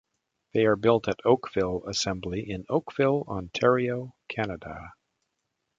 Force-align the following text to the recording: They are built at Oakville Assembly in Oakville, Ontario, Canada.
They 0.53 0.65
are 0.65 0.75
built 0.77 1.07
at 1.07 1.23
Oakville 1.25 1.85
Assembly 1.85 2.49
in 2.49 2.65
Oakville, 2.69 3.23
Ontario, 3.27 4.15
Canada. 4.29 4.93